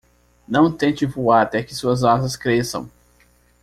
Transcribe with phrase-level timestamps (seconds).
[0.47, 2.89] Não tente voar até que suas asas cresçam!